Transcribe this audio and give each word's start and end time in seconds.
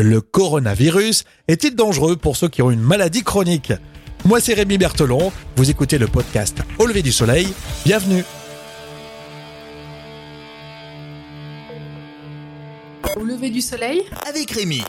Le 0.00 0.20
coronavirus 0.20 1.24
est-il 1.48 1.74
dangereux 1.74 2.14
pour 2.14 2.36
ceux 2.36 2.48
qui 2.48 2.62
ont 2.62 2.70
une 2.70 2.80
maladie 2.80 3.24
chronique? 3.24 3.72
Moi 4.24 4.40
c'est 4.40 4.54
Rémi 4.54 4.78
Berthelon, 4.78 5.32
vous 5.56 5.70
écoutez 5.70 5.98
le 5.98 6.06
podcast 6.06 6.58
Au 6.78 6.86
lever 6.86 7.02
du 7.02 7.10
soleil, 7.10 7.48
bienvenue. 7.84 8.22
Au 13.16 13.24
lever 13.24 13.50
du 13.50 13.60
soleil. 13.60 14.04
Avec 14.28 14.52
Rémi. 14.52 14.84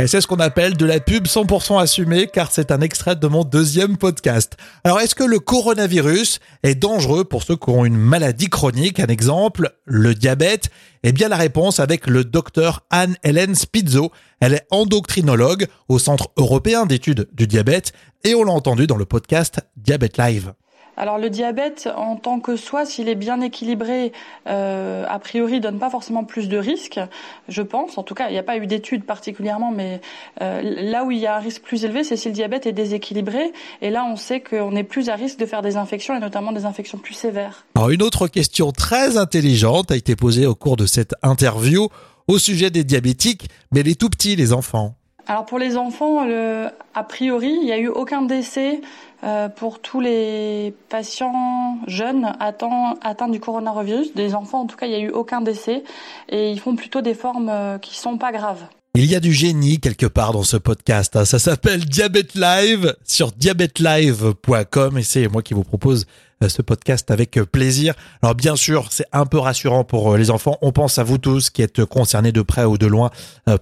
Et 0.00 0.06
c'est 0.06 0.22
ce 0.22 0.26
qu'on 0.26 0.36
appelle 0.36 0.78
de 0.78 0.86
la 0.86 0.98
pub 0.98 1.26
100% 1.26 1.78
assumée 1.78 2.26
car 2.26 2.50
c'est 2.50 2.70
un 2.70 2.80
extrait 2.80 3.16
de 3.16 3.26
mon 3.26 3.44
deuxième 3.44 3.98
podcast. 3.98 4.56
Alors 4.82 4.98
est-ce 4.98 5.14
que 5.14 5.24
le 5.24 5.40
coronavirus 5.40 6.40
est 6.62 6.74
dangereux 6.74 7.24
pour 7.24 7.42
ceux 7.42 7.56
qui 7.56 7.68
ont 7.68 7.84
une 7.84 7.98
maladie 7.98 8.48
chronique? 8.48 8.98
Un 8.98 9.08
exemple, 9.08 9.74
le 9.84 10.14
diabète? 10.14 10.70
Eh 11.02 11.12
bien 11.12 11.28
la 11.28 11.36
réponse 11.36 11.80
avec 11.80 12.06
le 12.06 12.24
docteur 12.24 12.86
Anne-Hélène 12.88 13.54
Spizzo. 13.54 14.10
Elle 14.40 14.54
est 14.54 14.66
endocrinologue 14.70 15.66
au 15.90 15.98
Centre 15.98 16.30
européen 16.38 16.86
d'études 16.86 17.28
du 17.34 17.46
diabète 17.46 17.92
et 18.24 18.34
on 18.34 18.42
l'a 18.42 18.52
entendu 18.52 18.86
dans 18.86 18.96
le 18.96 19.04
podcast 19.04 19.60
Diabète 19.76 20.16
Live. 20.16 20.54
Alors 20.96 21.18
le 21.18 21.30
diabète, 21.30 21.88
en 21.96 22.16
tant 22.16 22.40
que 22.40 22.56
soi, 22.56 22.84
s'il 22.84 23.08
est 23.08 23.14
bien 23.14 23.40
équilibré, 23.40 24.12
euh, 24.46 25.04
a 25.08 25.18
priori, 25.18 25.60
donne 25.60 25.78
pas 25.78 25.90
forcément 25.90 26.24
plus 26.24 26.48
de 26.48 26.58
risques, 26.58 27.00
je 27.48 27.62
pense. 27.62 27.98
En 27.98 28.02
tout 28.02 28.14
cas, 28.14 28.28
il 28.28 28.32
n'y 28.32 28.38
a 28.38 28.42
pas 28.42 28.56
eu 28.56 28.66
d'études 28.66 29.04
particulièrement, 29.04 29.70
mais 29.70 30.00
euh, 30.42 30.60
là 30.62 31.04
où 31.04 31.10
il 31.10 31.18
y 31.18 31.26
a 31.26 31.36
un 31.36 31.40
risque 31.40 31.62
plus 31.62 31.84
élevé, 31.84 32.04
c'est 32.04 32.16
si 32.16 32.28
le 32.28 32.34
diabète 32.34 32.66
est 32.66 32.72
déséquilibré. 32.72 33.52
Et 33.82 33.90
là, 33.90 34.04
on 34.04 34.16
sait 34.16 34.40
qu'on 34.40 34.74
est 34.76 34.84
plus 34.84 35.08
à 35.08 35.14
risque 35.14 35.38
de 35.38 35.46
faire 35.46 35.62
des 35.62 35.76
infections, 35.76 36.16
et 36.16 36.20
notamment 36.20 36.52
des 36.52 36.64
infections 36.64 36.98
plus 36.98 37.14
sévères. 37.14 37.64
Alors 37.74 37.90
une 37.90 38.02
autre 38.02 38.28
question 38.28 38.72
très 38.72 39.16
intelligente 39.16 39.90
a 39.90 39.96
été 39.96 40.16
posée 40.16 40.46
au 40.46 40.54
cours 40.54 40.76
de 40.76 40.86
cette 40.86 41.14
interview 41.22 41.88
au 42.28 42.38
sujet 42.38 42.70
des 42.70 42.84
diabétiques, 42.84 43.48
mais 43.72 43.82
les 43.82 43.94
tout 43.94 44.08
petits, 44.08 44.36
les 44.36 44.52
enfants. 44.52 44.94
Alors 45.30 45.46
pour 45.46 45.60
les 45.60 45.76
enfants, 45.76 46.24
le, 46.24 46.70
a 46.92 47.04
priori, 47.04 47.52
il 47.52 47.64
n'y 47.64 47.70
a 47.70 47.78
eu 47.78 47.86
aucun 47.86 48.22
décès 48.22 48.80
euh, 49.22 49.48
pour 49.48 49.78
tous 49.78 50.00
les 50.00 50.74
patients 50.88 51.78
jeunes 51.86 52.32
atteints, 52.40 53.28
du 53.28 53.38
coronavirus. 53.38 54.12
Des 54.14 54.34
enfants, 54.34 54.62
en 54.62 54.66
tout 54.66 54.76
cas, 54.76 54.86
il 54.86 54.88
n'y 54.90 54.96
a 54.96 55.02
eu 55.02 55.10
aucun 55.10 55.40
décès 55.40 55.84
et 56.30 56.50
ils 56.50 56.58
font 56.58 56.74
plutôt 56.74 57.00
des 57.00 57.14
formes 57.14 57.48
euh, 57.48 57.78
qui 57.78 57.96
sont 57.96 58.18
pas 58.18 58.32
graves. 58.32 58.66
Il 58.96 59.04
y 59.04 59.14
a 59.14 59.20
du 59.20 59.32
génie 59.32 59.78
quelque 59.78 60.06
part 60.06 60.32
dans 60.32 60.42
ce 60.42 60.56
podcast. 60.56 61.14
hein. 61.14 61.24
Ça 61.24 61.38
s'appelle 61.38 61.84
Diabète 61.84 62.34
Live 62.34 62.96
sur 63.04 63.30
diabetelive.com 63.30 64.98
et 64.98 65.02
c'est 65.04 65.28
moi 65.28 65.42
qui 65.42 65.54
vous 65.54 65.62
propose 65.62 66.06
euh, 66.42 66.48
ce 66.48 66.60
podcast 66.60 67.08
avec 67.12 67.38
euh, 67.38 67.46
plaisir. 67.46 67.94
Alors 68.20 68.34
bien 68.34 68.56
sûr, 68.56 68.88
c'est 68.90 69.06
un 69.12 69.26
peu 69.26 69.38
rassurant 69.38 69.84
pour 69.84 70.12
euh, 70.12 70.18
les 70.18 70.32
enfants. 70.32 70.58
On 70.60 70.72
pense 70.72 70.98
à 70.98 71.04
vous 71.04 71.18
tous 71.18 71.50
qui 71.50 71.62
êtes 71.62 71.84
concernés 71.84 72.32
de 72.32 72.42
près 72.42 72.64
ou 72.64 72.78
de 72.78 72.86
loin 72.88 73.10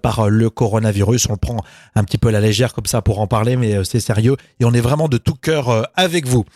par 0.01 0.31
le 0.31 0.49
coronavirus. 0.49 1.29
On 1.29 1.37
prend 1.37 1.59
un 1.95 2.05
petit 2.05 2.17
peu 2.17 2.31
la 2.31 2.41
légère 2.41 2.73
comme 2.73 2.87
ça 2.87 3.03
pour 3.03 3.21
en 3.21 3.27
parler, 3.27 3.56
mais 3.56 3.84
c'est 3.84 4.01
sérieux 4.01 4.39
et 4.61 4.65
on 4.65 4.73
est 4.73 4.81
vraiment 4.81 5.09
de 5.09 5.19
tout 5.19 5.34
cœur 5.34 5.91
avec 5.95 6.27
vous. 6.27 6.47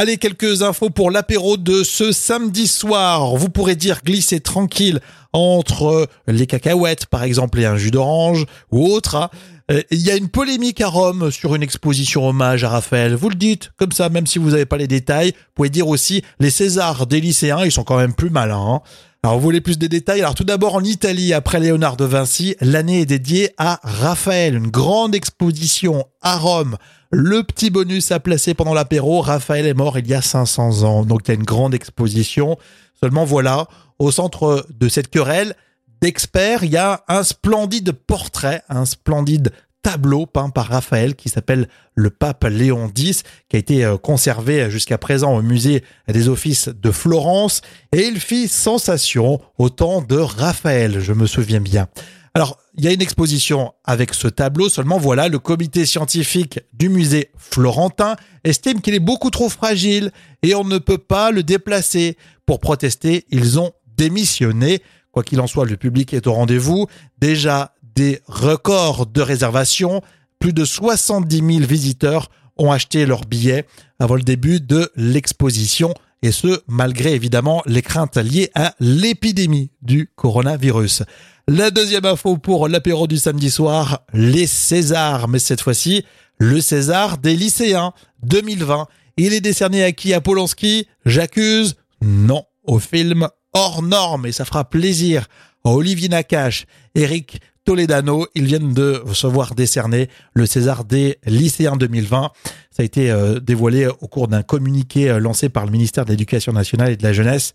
Allez, 0.00 0.16
quelques 0.16 0.62
infos 0.62 0.90
pour 0.90 1.10
l'apéro 1.10 1.56
de 1.56 1.82
ce 1.82 2.12
samedi 2.12 2.68
soir. 2.68 3.34
Vous 3.34 3.48
pourrez 3.48 3.74
dire 3.74 4.02
glisser 4.04 4.38
tranquille 4.38 5.00
entre 5.32 5.86
euh, 5.86 6.06
les 6.26 6.46
cacahuètes, 6.46 7.06
par 7.06 7.22
exemple, 7.22 7.58
et 7.60 7.66
un 7.66 7.76
jus 7.76 7.90
d'orange 7.90 8.46
ou 8.70 8.86
autre. 8.88 9.14
hein. 9.16 9.30
Euh, 9.70 9.82
Il 9.90 10.00
y 10.00 10.10
a 10.10 10.16
une 10.16 10.28
polémique 10.28 10.80
à 10.80 10.88
Rome 10.88 11.30
sur 11.30 11.54
une 11.54 11.62
exposition 11.62 12.26
hommage 12.26 12.64
à 12.64 12.70
Raphaël. 12.70 13.14
Vous 13.14 13.28
le 13.28 13.34
dites, 13.34 13.70
comme 13.76 13.92
ça, 13.92 14.08
même 14.08 14.26
si 14.26 14.38
vous 14.38 14.50
n'avez 14.50 14.64
pas 14.66 14.78
les 14.78 14.86
détails. 14.88 15.32
Vous 15.32 15.52
pouvez 15.56 15.70
dire 15.70 15.88
aussi 15.88 16.22
les 16.40 16.50
Césars 16.50 17.06
des 17.06 17.20
lycéens, 17.20 17.64
ils 17.64 17.72
sont 17.72 17.84
quand 17.84 17.98
même 17.98 18.14
plus 18.14 18.30
malins. 18.30 18.56
hein. 18.76 18.80
Alors, 19.24 19.36
vous 19.36 19.42
voulez 19.42 19.60
plus 19.60 19.78
des 19.78 19.88
détails? 19.88 20.20
Alors, 20.20 20.36
tout 20.36 20.44
d'abord, 20.44 20.76
en 20.76 20.84
Italie, 20.84 21.34
après 21.34 21.58
Léonard 21.58 21.96
de 21.96 22.04
Vinci, 22.04 22.54
l'année 22.60 23.00
est 23.00 23.06
dédiée 23.06 23.50
à 23.58 23.80
Raphaël. 23.82 24.54
Une 24.54 24.68
grande 24.70 25.14
exposition 25.14 26.04
à 26.22 26.36
Rome. 26.38 26.76
Le 27.10 27.42
petit 27.42 27.70
bonus 27.70 28.12
à 28.12 28.20
placer 28.20 28.54
pendant 28.54 28.74
l'apéro, 28.74 29.20
Raphaël 29.20 29.66
est 29.66 29.74
mort 29.74 29.98
il 29.98 30.06
y 30.06 30.14
a 30.14 30.22
500 30.22 30.82
ans. 30.84 31.04
Donc, 31.04 31.22
il 31.26 31.28
y 31.28 31.32
a 31.32 31.34
une 31.34 31.42
grande 31.44 31.74
exposition. 31.74 32.56
Seulement, 33.00 33.24
voilà, 33.24 33.66
au 33.98 34.10
centre 34.10 34.66
de 34.70 34.88
cette 34.88 35.08
querelle 35.08 35.54
d'experts, 36.00 36.64
il 36.64 36.70
y 36.70 36.76
a 36.76 37.04
un 37.08 37.22
splendide 37.22 37.92
portrait, 37.92 38.62
un 38.68 38.84
splendide 38.84 39.52
tableau 39.82 40.26
peint 40.26 40.50
par 40.50 40.66
Raphaël 40.66 41.14
qui 41.14 41.28
s'appelle 41.28 41.68
le 41.94 42.10
pape 42.10 42.44
Léon 42.44 42.90
X, 42.96 43.22
qui 43.48 43.56
a 43.56 43.58
été 43.58 43.84
euh, 43.84 43.96
conservé 43.96 44.70
jusqu'à 44.70 44.98
présent 44.98 45.36
au 45.36 45.42
musée 45.42 45.84
des 46.08 46.28
offices 46.28 46.68
de 46.68 46.90
Florence, 46.90 47.62
et 47.92 48.06
il 48.06 48.20
fit 48.20 48.48
sensation 48.48 49.40
au 49.58 49.70
temps 49.70 50.02
de 50.02 50.16
Raphaël, 50.16 51.00
je 51.00 51.12
me 51.12 51.26
souviens 51.26 51.60
bien. 51.60 51.88
Alors, 52.34 52.58
il 52.76 52.84
y 52.84 52.88
a 52.88 52.92
une 52.92 53.02
exposition 53.02 53.72
avec 53.84 54.14
ce 54.14 54.28
tableau, 54.28 54.68
seulement 54.68 54.98
voilà, 54.98 55.28
le 55.28 55.38
comité 55.38 55.86
scientifique 55.86 56.60
du 56.72 56.88
musée 56.88 57.30
florentin 57.36 58.16
estime 58.44 58.80
qu'il 58.80 58.94
est 58.94 59.00
beaucoup 59.00 59.30
trop 59.30 59.48
fragile 59.48 60.12
et 60.42 60.54
on 60.54 60.64
ne 60.64 60.78
peut 60.78 60.98
pas 60.98 61.30
le 61.30 61.42
déplacer. 61.42 62.16
Pour 62.48 62.60
protester, 62.60 63.26
ils 63.28 63.60
ont 63.60 63.72
démissionné. 63.98 64.80
Quoi 65.12 65.22
qu'il 65.22 65.38
en 65.38 65.46
soit, 65.46 65.66
le 65.66 65.76
public 65.76 66.14
est 66.14 66.26
au 66.26 66.32
rendez-vous. 66.32 66.86
Déjà 67.18 67.74
des 67.94 68.22
records 68.26 69.04
de 69.04 69.20
réservation. 69.20 70.00
Plus 70.38 70.54
de 70.54 70.64
70 70.64 71.36
000 71.36 71.66
visiteurs 71.66 72.30
ont 72.56 72.72
acheté 72.72 73.04
leurs 73.04 73.26
billets 73.26 73.66
avant 73.98 74.14
le 74.14 74.22
début 74.22 74.62
de 74.62 74.90
l'exposition. 74.96 75.92
Et 76.22 76.32
ce, 76.32 76.62
malgré 76.68 77.12
évidemment 77.12 77.62
les 77.66 77.82
craintes 77.82 78.16
liées 78.16 78.50
à 78.54 78.74
l'épidémie 78.80 79.70
du 79.82 80.10
coronavirus. 80.16 81.02
La 81.48 81.70
deuxième 81.70 82.06
info 82.06 82.38
pour 82.38 82.66
l'apéro 82.66 83.06
du 83.06 83.18
samedi 83.18 83.50
soir, 83.50 84.06
les 84.14 84.46
Césars. 84.46 85.28
Mais 85.28 85.38
cette 85.38 85.60
fois-ci, 85.60 86.02
le 86.38 86.62
César 86.62 87.18
des 87.18 87.36
lycéens 87.36 87.92
2020. 88.22 88.86
Il 89.18 89.34
est 89.34 89.42
décerné 89.42 89.84
à 89.84 89.92
qui? 89.92 90.14
À 90.14 90.22
Polanski? 90.22 90.86
J'accuse 91.04 91.74
Non. 92.02 92.44
Au 92.64 92.78
film 92.78 93.28
hors 93.52 93.82
norme 93.82 94.26
et 94.26 94.32
ça 94.32 94.44
fera 94.44 94.68
plaisir 94.68 95.26
à 95.64 95.70
Olivier 95.70 96.08
Nakache, 96.08 96.66
Eric 96.94 97.40
Toledano. 97.64 98.26
Ils 98.34 98.46
viennent 98.46 98.72
de 98.72 99.02
se 99.12 99.26
voir 99.26 99.54
décerner 99.54 100.08
le 100.34 100.46
César 100.46 100.84
des 100.84 101.18
lycéens 101.26 101.76
2020. 101.76 102.30
Ça 102.70 102.82
a 102.82 102.84
été 102.84 103.10
euh, 103.10 103.40
dévoilé 103.40 103.86
au 103.86 104.08
cours 104.08 104.28
d'un 104.28 104.42
communiqué 104.42 105.10
euh, 105.10 105.18
lancé 105.18 105.48
par 105.48 105.64
le 105.64 105.72
ministère 105.72 106.04
de 106.04 106.10
l'Éducation 106.10 106.52
nationale 106.52 106.92
et 106.92 106.96
de 106.96 107.02
la 107.02 107.12
jeunesse, 107.12 107.54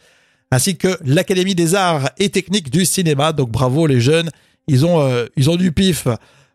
ainsi 0.51 0.77
que 0.77 0.97
l'Académie 1.03 1.55
des 1.55 1.75
arts 1.75 2.09
et 2.17 2.29
techniques 2.29 2.69
du 2.69 2.85
cinéma. 2.85 3.33
Donc 3.33 3.51
bravo 3.51 3.87
les 3.87 4.01
jeunes, 4.01 4.29
ils 4.67 4.85
ont 4.85 5.01
euh, 5.01 5.25
ils 5.35 5.49
ont 5.49 5.55
du 5.55 5.71
pif. 5.71 6.07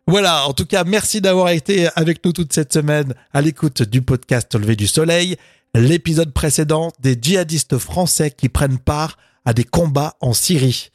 Voilà, 0.07 0.47
en 0.47 0.53
tout 0.53 0.65
cas, 0.65 0.83
merci 0.85 1.21
d'avoir 1.21 1.49
été 1.49 1.87
avec 1.95 2.25
nous 2.25 2.33
toute 2.33 2.51
cette 2.51 2.73
semaine 2.73 3.13
à 3.31 3.41
l'écoute 3.41 3.83
du 3.83 4.01
podcast 4.01 4.55
lever 4.55 4.75
du 4.75 4.87
soleil, 4.87 5.35
l'épisode 5.75 6.33
précédent 6.33 6.91
des 6.99 7.17
djihadistes 7.19 7.77
français 7.77 8.31
qui 8.31 8.49
prennent 8.49 8.79
part 8.79 9.17
à 9.45 9.53
des 9.53 9.63
combats 9.63 10.15
en 10.21 10.33
Syrie. 10.33 10.91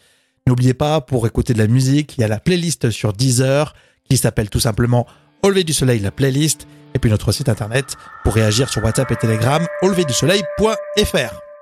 N'oubliez 0.46 0.74
pas, 0.74 1.00
pour 1.00 1.26
écouter 1.26 1.54
de 1.54 1.58
la 1.58 1.66
musique, 1.66 2.16
il 2.16 2.20
y 2.20 2.24
a 2.24 2.28
la 2.28 2.40
playlist 2.40 2.90
sur 2.90 3.12
Deezer 3.12 3.74
qui 4.08 4.16
s'appelle 4.16 4.50
tout 4.50 4.60
simplement 4.60 5.06
Au 5.42 5.48
lever 5.48 5.64
du 5.64 5.72
soleil, 5.72 6.00
la 6.00 6.10
playlist, 6.10 6.66
et 6.94 6.98
puis 6.98 7.10
notre 7.10 7.32
site 7.32 7.48
internet 7.48 7.96
pour 8.22 8.34
réagir 8.34 8.68
sur 8.68 8.84
WhatsApp 8.84 9.10
et 9.10 9.16
Telegram, 9.16 9.66
auleverdusoleil.fr. 9.82 11.53